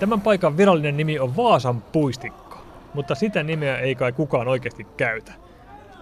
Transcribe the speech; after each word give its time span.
Tämän 0.00 0.20
paikan 0.20 0.56
virallinen 0.56 0.96
nimi 0.96 1.18
on 1.18 1.36
Vaasan 1.36 1.82
puistikko, 1.82 2.58
mutta 2.94 3.14
sitä 3.14 3.42
nimeä 3.42 3.78
ei 3.78 3.94
kai 3.94 4.12
kukaan 4.12 4.48
oikeasti 4.48 4.86
käytä. 4.96 5.32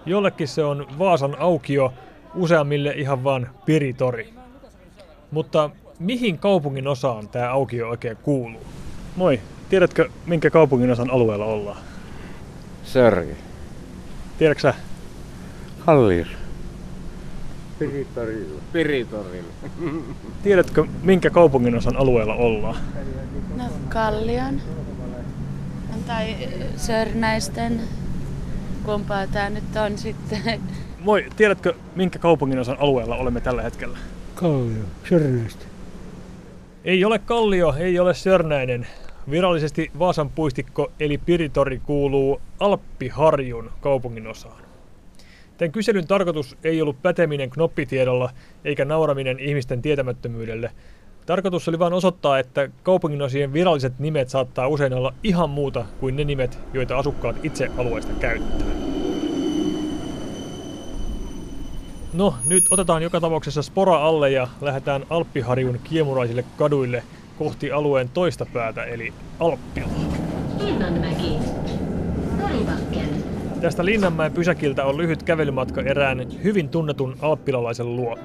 Jollekin 0.05 0.47
se 0.47 0.63
on 0.63 0.87
Vaasan 0.99 1.35
aukio, 1.39 1.93
useammille 2.35 2.93
ihan 2.95 3.23
vaan 3.23 3.49
Piritori. 3.65 4.33
Mutta 5.31 5.69
mihin 5.99 6.37
kaupungin 6.37 6.87
osaan 6.87 7.29
tämä 7.29 7.49
aukio 7.49 7.89
oikein 7.89 8.17
kuuluu? 8.17 8.61
Moi, 9.15 9.39
tiedätkö 9.69 10.09
minkä 10.25 10.49
kaupungin 10.49 10.91
osan 10.91 11.09
alueella 11.09 11.45
ollaan? 11.45 11.77
Sörki. 12.83 13.37
Tiedätkö 14.37 14.61
sä? 14.61 14.73
Hallir. 15.79 16.42
Piritorilla. 17.91 18.61
Piritorilla. 18.73 19.53
Tiedätkö 20.43 20.85
minkä 21.03 21.29
kaupungin 21.29 21.75
osan 21.75 21.97
alueella 21.97 22.35
ollaan? 22.35 22.75
No 23.57 23.63
Kallion. 23.89 24.61
Tai 26.07 26.35
Sörnäisten. 26.77 27.81
Kumpaa 28.85 29.27
tää 29.27 29.49
nyt 29.49 29.75
on 29.85 29.97
sitten? 29.97 30.61
Moi, 30.99 31.25
tiedätkö 31.35 31.73
minkä 31.95 32.19
kaupungin 32.19 32.59
osan 32.59 32.77
alueella 32.79 33.15
olemme 33.15 33.41
tällä 33.41 33.61
hetkellä? 33.61 33.97
Kallio. 34.35 34.83
Sörnäistä. 35.09 35.65
Ei 36.85 37.05
ole 37.05 37.19
Kallio, 37.19 37.73
ei 37.77 37.99
ole 37.99 38.13
Sörnäinen. 38.13 38.87
Virallisesti 39.29 39.91
Vaasan 39.99 40.29
puistikko 40.29 40.91
eli 40.99 41.17
Piritori 41.17 41.81
kuuluu 41.85 42.41
Alppiharjun 42.59 43.71
kaupungin 43.81 44.27
osaan. 44.27 44.63
Tämän 45.63 45.71
kyselyn 45.71 46.07
tarkoitus 46.07 46.57
ei 46.63 46.81
ollut 46.81 47.01
päteminen 47.01 47.49
knoppitiedolla 47.49 48.29
eikä 48.65 48.85
nauraminen 48.85 49.39
ihmisten 49.39 49.81
tietämättömyydelle. 49.81 50.71
Tarkoitus 51.25 51.67
oli 51.67 51.79
vain 51.79 51.93
osoittaa, 51.93 52.39
että 52.39 52.69
kaupunginosien 52.83 53.53
viralliset 53.53 53.99
nimet 53.99 54.29
saattaa 54.29 54.67
usein 54.67 54.93
olla 54.93 55.13
ihan 55.23 55.49
muuta 55.49 55.85
kuin 55.99 56.15
ne 56.15 56.23
nimet, 56.23 56.59
joita 56.73 56.97
asukkaat 56.97 57.35
itse 57.43 57.69
alueesta 57.77 58.13
käyttää. 58.13 58.67
No, 62.13 62.35
nyt 62.45 62.63
otetaan 62.69 63.03
joka 63.03 63.21
tapauksessa 63.21 63.61
spora 63.61 64.05
alle 64.05 64.31
ja 64.31 64.47
lähdetään 64.61 65.05
Alppiharjun 65.09 65.79
kiemuraisille 65.83 66.45
kaduille 66.57 67.03
kohti 67.37 67.71
alueen 67.71 68.09
toista 68.09 68.45
päätä, 68.53 68.83
eli 68.83 69.13
Alppilaa. 69.39 69.89
Linnanmäki. 70.59 71.37
Karibakken. 72.41 73.32
Tästä 73.63 73.85
Linnanmäen 73.85 74.31
pysäkiltä 74.31 74.85
on 74.85 74.97
lyhyt 74.97 75.23
kävelymatka 75.23 75.81
erään 75.81 76.43
hyvin 76.43 76.69
tunnetun 76.69 77.15
alppilalaisen 77.21 77.95
luo. 77.95 78.17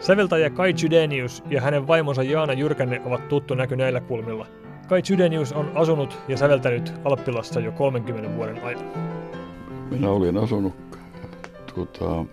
Säveltäjä 0.00 0.50
Kai 0.50 0.74
Chydenius 0.74 1.42
ja 1.50 1.60
hänen 1.60 1.86
vaimonsa 1.86 2.22
Jaana 2.22 2.52
Jyrkänne 2.52 3.00
ovat 3.04 3.28
tuttu 3.28 3.54
näky 3.54 3.76
näillä 3.76 4.00
kulmilla. 4.00 4.46
Kai 4.88 5.02
Chydenius 5.02 5.52
on 5.52 5.72
asunut 5.74 6.18
ja 6.28 6.36
säveltänyt 6.36 6.92
Alppilassa 7.04 7.60
jo 7.60 7.72
30 7.72 8.36
vuoden 8.36 8.64
ajan. 8.64 8.84
Minä 9.90 10.10
olin 10.10 10.36
asunut 10.36 10.74
tuota, 11.74 12.24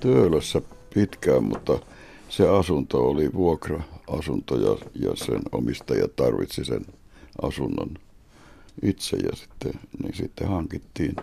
Töölössä 0.00 0.62
pitkään, 0.94 1.44
mutta 1.44 1.78
se 2.28 2.48
asunto 2.48 3.08
oli 3.08 3.30
vuokra-asunto 4.12 4.56
ja, 4.56 4.90
ja 4.94 5.16
sen 5.16 5.40
omistaja 5.52 6.08
tarvitsi 6.08 6.64
sen 6.64 6.84
asunnon 7.42 7.94
itse 8.82 9.16
ja 9.16 9.36
sitten, 9.36 9.72
niin 10.02 10.16
sitten 10.16 10.48
hankittiin 10.48 11.16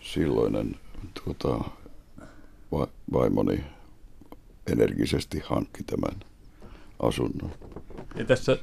silloinen 0.00 0.76
tuota, 1.24 1.64
va, 2.72 2.88
vaimoni 3.12 3.64
energisesti 4.72 5.42
hankki 5.44 5.82
tämän 5.82 6.20
asunnon. 7.02 7.50
Ja 8.16 8.24
tässä 8.24 8.58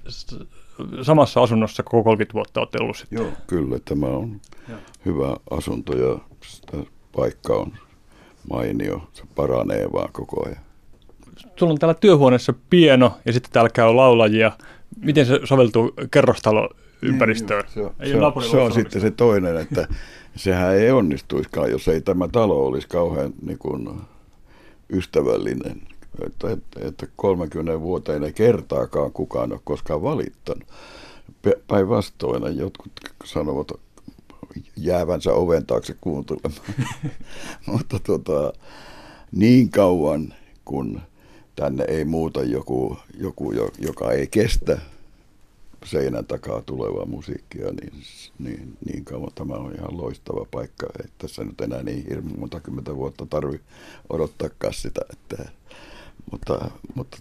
samassa 1.01 1.43
asunnossa 1.43 1.83
koko 1.83 2.03
30 2.03 2.33
vuotta 2.33 2.59
olette 2.59 2.77
ollut 2.81 2.97
sitten. 2.97 3.17
Joo, 3.17 3.31
kyllä 3.47 3.79
tämä 3.85 4.07
on 4.07 4.41
Joo. 4.69 4.79
hyvä 5.05 5.37
asunto 5.49 5.97
ja 5.97 6.19
sitä 6.47 6.77
paikka 7.15 7.53
on 7.53 7.73
mainio. 8.49 9.09
Se 9.13 9.23
paranee 9.35 9.87
vaan 9.93 10.13
koko 10.13 10.45
ajan. 10.45 10.66
Sulla 11.55 11.71
on 11.71 11.79
täällä 11.79 11.93
työhuoneessa 11.93 12.53
pieno 12.69 13.17
ja 13.25 13.33
sitten 13.33 13.51
täällä 13.51 13.69
käy 13.69 13.93
laulajia. 13.93 14.51
Miten 14.99 15.25
se 15.25 15.39
soveltuu 15.43 15.93
kerrostaloympäristöön? 16.11 17.63
Niin, 17.63 17.73
Se, 17.73 17.81
on- 17.81 17.93
Ei 17.99 18.11
se, 18.11 18.17
on, 18.17 18.43
se 18.43 18.57
on 18.57 18.71
sitten 18.73 19.01
se 19.01 19.11
toinen, 19.11 19.57
että 19.57 19.87
sehän 20.35 20.75
ei 20.75 20.91
onnistuiskaan, 20.91 21.71
jos 21.71 21.87
ei 21.87 22.01
tämä 22.01 22.27
talo 22.27 22.65
olisi 22.65 22.87
kauhean 22.87 23.33
niin 23.41 23.57
kuin, 23.57 23.89
ystävällinen. 24.93 25.81
Että, 26.25 26.51
että, 26.51 26.79
että 26.87 27.07
30 27.15 27.81
vuoteen 27.81 28.23
ei 28.23 28.33
kertaakaan 28.33 29.11
kukaan 29.11 29.51
ole 29.51 29.59
koskaan 29.63 30.03
valittanut. 30.03 30.67
Päinvastoin 31.67 32.57
jotkut 32.57 32.91
sanovat 33.23 33.67
jäävänsä 34.77 35.33
oven 35.33 35.65
taakse 35.65 35.95
kuuntelemaan. 36.01 36.61
Mutta 37.71 37.99
tota, 37.99 38.53
niin 39.31 39.69
kauan 39.69 40.33
kun 40.65 41.01
tänne 41.57 41.85
ei 41.87 42.05
muuta 42.05 42.43
joku, 42.43 42.97
joku 43.19 43.51
jo- 43.51 43.71
joka 43.79 44.11
ei 44.11 44.27
kestä 44.27 44.77
seinän 45.85 46.25
takaa 46.25 46.61
tulevaa 46.61 47.05
musiikkia, 47.05 47.65
niin, 47.65 47.93
niin, 48.39 48.77
niin 48.85 49.05
kauan 49.05 49.31
tämä 49.35 49.53
on 49.53 49.75
ihan 49.75 49.97
loistava 49.97 50.45
paikka. 50.51 50.87
Ei 51.03 51.09
tässä 51.17 51.43
nyt 51.43 51.61
enää 51.61 51.83
niin 51.83 52.05
hirveän 52.09 52.39
monta 52.39 52.59
kymmentä 52.59 52.95
vuotta 52.95 53.25
tarvi 53.25 53.59
odottaakaan 54.09 54.73
sitä. 54.73 55.01
Että, 55.13 55.49
mutta, 56.31 56.71
mutta 56.95 57.17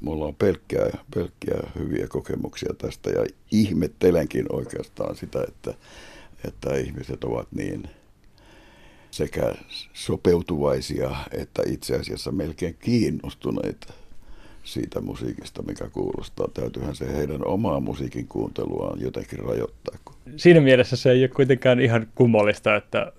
mulla 0.00 0.24
on 0.24 0.34
pelkkää, 0.34 0.98
pelkkää 1.14 1.70
hyviä 1.78 2.06
kokemuksia 2.08 2.74
tästä 2.78 3.10
ja 3.10 3.26
ihmettelenkin 3.50 4.46
oikeastaan 4.52 5.16
sitä, 5.16 5.44
että, 5.48 5.74
että 6.44 6.76
ihmiset 6.76 7.24
ovat 7.24 7.48
niin 7.52 7.88
sekä 9.18 9.54
sopeutuvaisia 9.92 11.10
että 11.32 11.62
itse 11.66 11.96
asiassa 11.96 12.32
melkein 12.32 12.76
kiinnostuneita 12.80 13.92
siitä 14.64 15.00
musiikista, 15.00 15.62
mikä 15.62 15.88
kuulostaa. 15.92 16.48
Täytyyhän 16.54 16.96
se 16.96 17.16
heidän 17.16 17.46
omaa 17.46 17.80
musiikin 17.80 18.28
kuunteluaan 18.28 19.00
jotenkin 19.00 19.38
rajoittaa. 19.38 19.98
Siinä 20.36 20.60
mielessä 20.60 20.96
se 20.96 21.10
ei 21.10 21.22
ole 21.22 21.28
kuitenkaan 21.28 21.80
ihan 21.80 22.06
kummallista, 22.14 22.76
että 22.76 23.12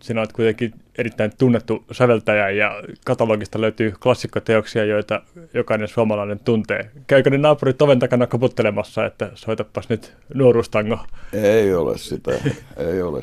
sinä 0.00 0.20
olet 0.20 0.32
kuitenkin 0.32 0.74
erittäin 0.98 1.32
tunnettu 1.38 1.84
säveltäjä 1.92 2.50
ja 2.50 2.82
katalogista 3.04 3.60
löytyy 3.60 3.92
klassikkoteoksia, 4.02 4.84
joita 4.84 5.22
jokainen 5.54 5.88
suomalainen 5.88 6.40
tuntee. 6.40 6.90
Käykö 7.06 7.30
ne 7.30 7.38
naapurit 7.38 7.82
oven 7.82 7.98
takana 7.98 8.26
koputtelemassa, 8.26 9.06
että 9.06 9.30
soitapas 9.34 9.88
nyt 9.88 10.12
nuoruustango? 10.34 10.98
Ei 11.32 11.74
ole 11.74 11.98
sitä, 11.98 12.30
ei 12.76 13.02
ole 13.02 13.22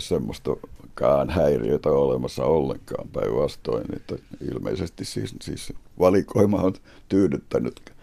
semmoistakaan 0.99 1.29
häiriötä 1.29 1.89
olemassa 1.89 2.43
ollenkaan 2.43 3.09
päinvastoin, 3.09 3.85
että 3.95 4.15
ilmeisesti 4.53 5.05
siis, 5.05 5.35
siis 5.41 5.73
valikoima 5.99 6.57
on 6.57 6.73
tyydyttänyt. 7.09 7.93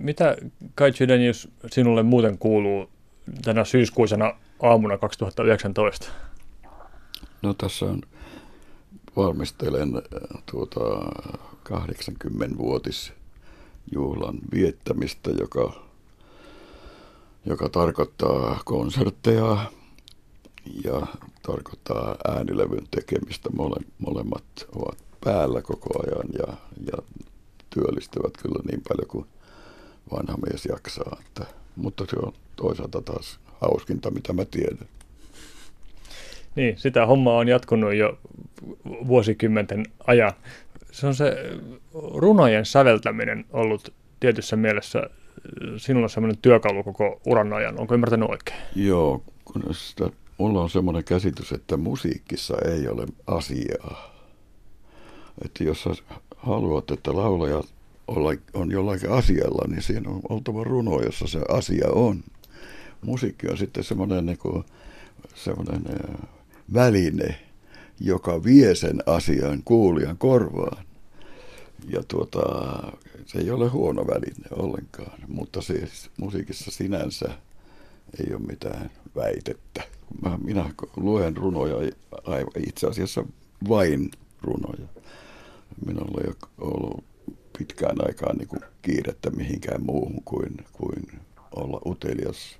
Mitä 0.00 0.36
Kai 0.74 0.92
Chydenius 0.92 1.48
sinulle 1.66 2.02
muuten 2.02 2.38
kuuluu 2.38 2.90
tänä 3.44 3.64
syyskuisena 3.64 4.34
aamuna 4.62 4.98
2019? 4.98 6.06
No 7.42 7.54
tässä 7.54 7.86
on, 7.86 8.02
valmistelen 9.16 9.92
tuota 10.50 10.80
80-vuotisjuhlan 11.68 14.38
viettämistä, 14.52 15.30
joka, 15.30 15.82
joka 17.46 17.68
tarkoittaa 17.68 18.60
konsertteja 18.64 19.56
ja 20.84 21.06
tarkoittaa 21.48 22.16
äänilevyn 22.28 22.86
tekemistä. 22.90 23.50
Mole, 23.50 23.76
molemmat 23.98 24.44
ovat 24.76 24.98
päällä 25.24 25.62
koko 25.62 26.02
ajan 26.02 26.28
ja, 26.38 26.54
ja 26.92 26.98
työllistävät 27.70 28.32
kyllä 28.42 28.62
niin 28.70 28.82
paljon 28.88 29.08
kuin 29.08 29.26
vanha 30.12 30.36
mies 30.36 30.66
jaksaa. 30.66 31.16
Että, 31.26 31.46
mutta 31.76 32.04
se 32.08 32.16
on 32.22 32.32
toisaalta 32.56 33.02
taas 33.02 33.38
hauskinta, 33.60 34.10
mitä 34.10 34.32
mä 34.32 34.44
tiedän. 34.44 34.88
Niin, 36.54 36.78
sitä 36.78 37.06
hommaa 37.06 37.38
on 37.38 37.48
jatkunut 37.48 37.94
jo 37.94 38.18
vuosikymmenten 38.84 39.86
ajan. 40.06 40.32
Se 40.92 41.06
on 41.06 41.14
se 41.14 41.36
runojen 41.94 42.66
säveltäminen 42.66 43.44
ollut 43.52 43.92
tietyssä 44.20 44.56
mielessä 44.56 45.10
sinulla 45.76 46.08
semmoinen 46.08 46.38
työkalu 46.42 46.82
koko 46.82 47.20
uran 47.26 47.52
ajan. 47.52 47.80
Onko 47.80 47.94
ymmärtänyt 47.94 48.30
oikein? 48.30 48.58
Joo, 48.76 49.22
kun 49.44 49.62
sitä, 49.74 50.10
mulla 50.38 50.62
on 50.62 50.70
semmoinen 50.70 51.04
käsitys, 51.04 51.52
että 51.52 51.76
musiikissa 51.76 52.54
ei 52.58 52.88
ole 52.88 53.06
asiaa. 53.26 54.14
Että 55.44 55.64
jos 55.64 55.82
sä 55.82 55.90
haluat, 56.36 56.90
että 56.90 57.16
laulaja 57.16 57.62
on 58.54 58.70
jollakin 58.70 59.10
asialla, 59.10 59.68
niin 59.68 59.82
siinä 59.82 60.10
on 60.10 60.20
oltava 60.28 60.64
runo, 60.64 61.00
jossa 61.00 61.26
se 61.26 61.40
asia 61.48 61.88
on. 61.92 62.24
Musiikki 63.02 63.48
on 63.48 63.58
sitten 63.58 63.84
semmoinen 63.84 64.26
niin 64.26 64.38
kuin 64.38 64.64
semmoinen 65.34 65.84
väline, 66.74 67.40
joka 68.00 68.44
vie 68.44 68.74
sen 68.74 69.02
asian 69.06 69.62
kuulijan 69.64 70.18
korvaan. 70.18 70.84
Ja 71.88 72.02
tuota, 72.08 72.42
se 73.26 73.38
ei 73.38 73.50
ole 73.50 73.68
huono 73.68 74.06
väline 74.06 74.48
ollenkaan, 74.50 75.20
mutta 75.28 75.62
siis 75.62 76.10
musiikissa 76.20 76.70
sinänsä 76.70 77.28
ei 78.20 78.34
ole 78.34 78.42
mitään 78.46 78.90
väitettä. 79.16 79.82
Mä, 80.22 80.38
minä 80.44 80.70
luen 80.96 81.36
runoja 81.36 81.76
itse 82.66 82.86
asiassa 82.86 83.24
vain 83.68 84.10
runoja. 84.42 84.88
Minulla 85.86 86.20
ei 86.20 86.28
ole 86.28 86.50
ollut 86.58 87.04
pitkään 87.58 87.96
aikaan 88.06 88.36
niin 88.36 88.48
kuin 88.48 88.60
kiirettä 88.82 89.30
mihinkään 89.30 89.82
muuhun 89.82 90.22
kuin, 90.24 90.56
kuin 90.72 91.20
olla 91.56 91.80
utelias 91.86 92.58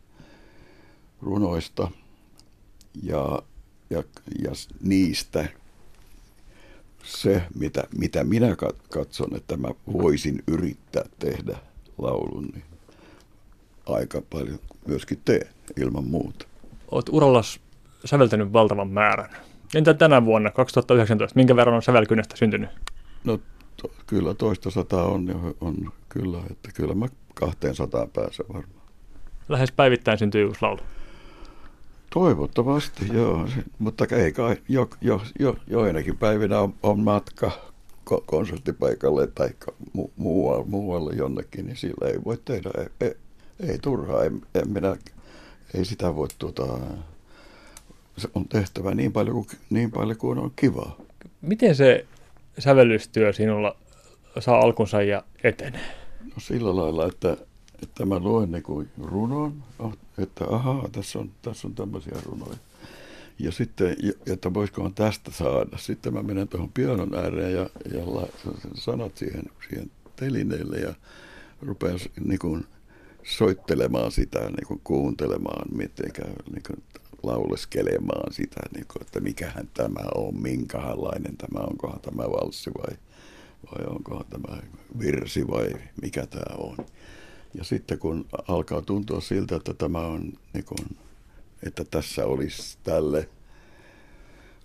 runoista 1.23 1.91
ja, 3.03 3.43
ja, 3.91 4.03
ja 4.43 4.51
niistä 4.81 5.49
se, 7.05 7.43
mitä, 7.55 7.85
mitä 7.99 8.25
minä 8.25 8.57
katson, 8.91 9.37
että 9.37 9.57
mä 9.57 9.69
voisin 9.93 10.43
yrittää 10.47 11.05
tehdä 11.19 11.59
laulun, 11.99 12.45
niin 12.55 12.65
aika 13.89 14.23
paljon 14.31 14.59
myöskin 14.87 15.21
teen 15.25 15.49
ilman 15.77 16.05
muuta. 16.05 16.47
Olet 16.91 17.09
urallas 17.09 17.61
säveltänyt 18.05 18.53
valtavan 18.53 18.91
määrän. 18.91 19.31
Entä 19.75 19.95
tänä 19.95 20.25
vuonna, 20.25 20.51
2019, 20.51 21.37
minkä 21.37 21.57
verran 21.57 21.77
on 21.77 21.83
sävelkynästä 21.83 22.37
syntynyt? 22.37 22.71
No 23.25 23.39
to, 23.83 23.91
kyllä 24.07 24.35
toista 24.35 24.71
sataa 24.71 25.05
on, 25.05 25.55
on 25.61 25.93
kyllä, 26.09 26.39
että 26.51 26.71
kyllä 26.75 26.95
mä 26.95 27.07
200 27.35 28.07
pääsen 28.07 28.47
varmaan. 28.49 28.79
Lähes 29.49 29.73
päivittäin 29.73 30.19
syntyy 30.19 30.45
uusi 30.45 30.63
laulu. 30.63 30.81
Toivottavasti, 32.11 33.07
joo. 33.13 33.49
Mutta 33.79 34.07
ei 34.11 34.33
kai, 34.33 34.57
jo, 34.69 34.91
jo, 35.01 35.23
jo, 35.39 35.57
joinakin 35.67 36.17
päivinä 36.17 36.61
on, 36.61 36.75
on 36.83 37.01
matka 37.01 37.51
konserttipaikalle 38.27 39.27
tai 39.27 39.49
mu, 39.93 40.11
muualle, 40.17 40.65
muualle 40.67 41.15
jonnekin, 41.15 41.67
niin 41.67 41.77
sillä 41.77 42.09
ei 42.09 42.19
voi 42.25 42.39
tehdä, 42.45 42.71
ei, 43.61 43.79
turhaa, 43.79 44.25
en, 44.25 44.43
en 44.55 44.71
minä, 44.71 44.97
ei 45.75 45.85
sitä 45.85 46.15
voi 46.15 46.29
tuota, 46.39 46.79
se 48.17 48.29
on 48.35 48.49
tehtävä 48.49 48.95
niin 48.95 49.13
paljon 49.13 49.35
kuin, 49.35 49.47
niin 49.71 49.91
paljon 49.91 50.17
kuin 50.17 50.39
on 50.39 50.53
kivaa. 50.57 50.97
Miten 51.41 51.75
se 51.75 52.07
sävellystyö 52.59 53.33
sinulla 53.33 53.77
saa 54.39 54.61
alkunsa 54.61 55.03
ja 55.03 55.25
etenee? 55.45 55.95
No 56.25 56.35
sillä 56.39 56.77
lailla, 56.77 57.07
että, 57.07 57.37
että 57.83 58.07
mä 58.07 58.19
luen 58.19 58.53
niin 58.53 58.63
kuin 58.63 58.89
runon, 59.03 59.63
että 60.19 60.45
ahaa, 60.51 60.89
tässä 60.93 61.19
on, 61.19 61.31
tässä 61.43 61.69
on 61.69 61.75
tämmöisiä 61.75 62.17
runoja. 62.25 62.57
Ja 63.39 63.53
sitten, 63.53 63.97
että 64.27 64.55
voisikohan 64.55 64.95
tästä 64.95 65.31
saada. 65.31 65.79
Sitten 65.79 66.15
mä 66.15 66.23
menen 66.23 66.49
tuohon 66.49 66.73
pianon 66.73 67.15
ääreen 67.15 67.53
ja, 67.53 67.71
ja 67.95 68.05
sanat 68.75 69.17
siihen, 69.17 69.45
siihen 69.69 69.91
telineelle 70.17 70.77
ja 70.77 70.95
rupean 71.63 71.99
niin 72.25 72.39
kuin 72.39 72.65
soittelemaan 73.23 74.13
sitä, 74.13 74.41
niin 74.41 74.67
kuin 74.69 74.81
kuuntelemaan, 74.85 75.77
mitenkä 75.77 76.23
niin 76.53 76.63
kuin 76.67 76.83
lauleskelemaan 77.23 78.33
sitä, 78.33 78.61
niin 78.75 78.87
kuin, 78.93 79.03
että 79.03 79.21
mikähän 79.21 79.69
tämä 79.75 80.09
on, 80.15 80.43
minkälainen 80.43 81.37
tämä 81.37 81.61
on, 81.61 81.69
onkohan 81.71 82.01
tämä 82.01 82.23
valssi 82.23 82.71
vai, 82.79 82.97
vai 83.67 83.87
onkohan 83.87 84.25
tämä 84.31 84.63
virsi 84.99 85.49
vai 85.49 85.71
mikä 86.03 86.27
tämä 86.27 86.57
on. 86.57 86.77
Ja 87.55 87.65
sitten 87.65 87.99
kun 87.99 88.27
alkaa 88.49 88.83
tuntua 88.83 89.21
siltä, 89.21 89.57
että 89.57 89.75
tämä 89.75 90.01
on, 90.01 90.33
niin 90.55 90.65
kuin, 90.65 90.97
että 91.63 91.85
tässä 91.85 92.27
olisi 92.27 92.79
tälle 92.85 93.29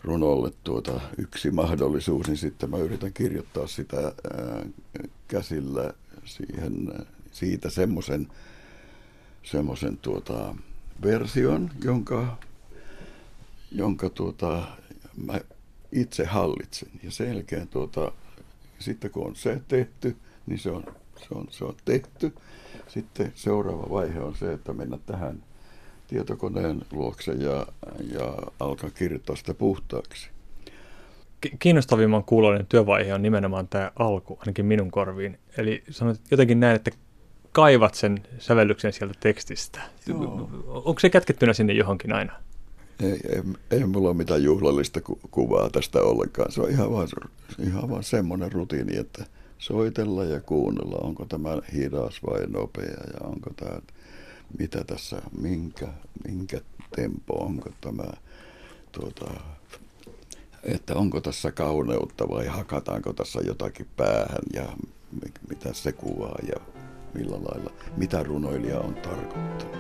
runolle 0.04 0.52
tuota 0.64 1.02
yksi 1.18 1.52
mahdollisuus, 1.52 2.28
niin 2.28 2.38
sitten 2.38 2.70
mä 2.70 2.78
yritän 2.78 3.14
kirjoittaa 3.14 3.68
sitä 3.68 3.98
ää, 3.98 4.66
käsillä 5.28 5.94
siihen, 6.26 6.88
siitä 7.34 7.70
semmoisen 7.70 8.28
semmoisen 9.44 9.98
tuota, 9.98 10.56
version, 11.04 11.70
jonka, 11.84 12.38
jonka 13.72 14.10
tuota, 14.10 14.64
mä 15.26 15.40
itse 15.92 16.26
hallitsen. 16.26 16.90
Ja 17.04 17.12
sen 17.12 17.28
jälkeen 17.28 17.68
tuota, 17.68 18.12
sitten 18.80 19.12
kun 19.12 19.28
on 19.28 19.36
se 19.36 19.62
tehty, 19.68 20.16
niin 20.46 20.60
se 20.60 20.72
on, 20.72 20.84
se 21.18 21.28
on, 21.32 21.48
se 21.50 21.66
on 21.66 21.76
tehty. 21.86 22.34
Sitten 22.88 23.32
seuraava 23.36 23.90
vaihe 23.90 24.20
on 24.20 24.36
se, 24.36 24.54
että 24.54 24.74
mennä 24.74 24.98
tähän 25.06 25.44
tietokoneen 26.08 26.82
luokse 26.92 27.32
ja, 27.32 27.68
ja 28.12 28.38
alkaa 28.60 28.90
kirjoittaa 28.90 29.36
sitä 29.36 29.54
puhtaaksi. 29.54 30.30
Kiinnostavimman 31.60 32.24
kuuloinen 32.24 32.66
työvaihe 32.66 33.14
on 33.14 33.22
nimenomaan 33.22 33.68
tämä 33.68 33.92
alku, 34.00 34.38
ainakin 34.40 34.66
minun 34.66 34.92
korviin. 34.92 35.40
Eli 35.58 35.84
sanoit 35.90 36.22
jotenkin 36.32 36.60
näin, 36.60 36.76
että 36.76 36.92
kaivat 37.54 37.96
sen 37.96 38.24
sävellyksen 38.40 38.94
sieltä 38.94 39.14
tekstistä. 39.20 39.82
Joo. 40.08 40.50
Onko 40.68 41.00
se 41.00 41.10
kätkettynä 41.10 41.54
sinne 41.54 41.74
johonkin 41.74 42.14
aina? 42.14 42.34
Ei, 43.04 43.20
ei, 43.30 43.42
ei 43.72 43.86
mulla 43.86 44.10
ole 44.10 44.18
mitään 44.18 44.44
juhlallista 44.44 45.02
ku- 45.02 45.20
kuvaa 45.32 45.70
tästä 45.70 46.02
ollenkaan. 46.02 46.52
Se 46.52 46.62
on 46.62 46.70
ihan 46.70 46.92
vaan, 46.92 47.08
ihan 47.68 47.90
vaan 47.90 48.04
semmoinen 48.04 48.52
rutiini, 48.52 48.98
että 48.98 49.26
soitella 49.58 50.24
ja 50.24 50.42
kuunnella, 50.42 50.98
onko 50.98 51.26
tämä 51.26 51.50
hidas 51.74 52.20
vai 52.30 52.48
nopea 52.48 52.86
ja 53.14 53.28
onko 53.28 53.50
tämä, 53.56 53.80
mitä 54.60 54.84
tässä, 54.84 55.22
minkä, 55.42 55.88
minkä 56.28 56.62
tempo, 56.96 57.34
onko 57.34 57.70
tämä, 57.82 58.04
tuota, 58.92 59.26
että 60.64 60.96
onko 60.96 61.22
tässä 61.22 61.52
kauneutta 61.52 62.30
vai 62.30 62.48
hakataanko 62.48 63.14
tässä 63.14 63.40
jotakin 63.48 63.88
päähän 63.98 64.44
ja 64.54 64.64
mitä 65.50 65.74
se 65.74 65.92
kuvaa 65.92 66.40
ja 66.48 66.73
millä 67.14 67.36
lailla, 67.36 67.72
mitä 67.98 68.24
runoilija 68.24 68.80
on 68.80 68.94
tarkoittanut. 68.94 69.78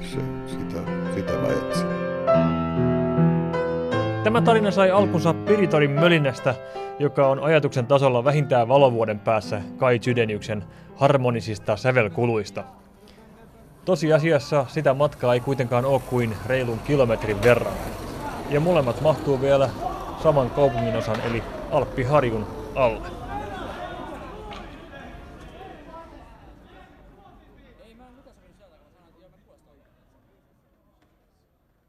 Se, 0.00 0.18
sitä, 0.46 0.80
sitä 1.14 1.32
mä 1.32 1.48
etsin. 1.48 1.86
Tämä 4.24 4.42
tarina 4.42 4.70
sai 4.70 4.90
alkunsa 4.90 5.34
Piritorin 5.34 5.90
mölinästä, 5.90 6.54
joka 6.98 7.28
on 7.28 7.40
ajatuksen 7.40 7.86
tasolla 7.86 8.24
vähintään 8.24 8.68
valovuoden 8.68 9.18
päässä 9.18 9.60
Kai 9.76 9.98
Chydeniuksen 9.98 10.64
harmonisista 10.96 11.76
sävelkuluista. 11.76 12.64
Tosiasiassa 13.84 14.66
sitä 14.68 14.94
matkaa 14.94 15.34
ei 15.34 15.40
kuitenkaan 15.40 15.84
ole 15.84 16.00
kuin 16.10 16.34
reilun 16.46 16.78
kilometrin 16.78 17.42
verran. 17.42 17.72
Ja 18.50 18.60
molemmat 18.60 19.00
mahtuu 19.00 19.40
vielä 19.40 19.70
saman 20.22 20.50
kaupunginosan 20.50 21.20
eli 21.20 21.42
Alppiharjun 21.70 22.46
alle. 22.74 23.25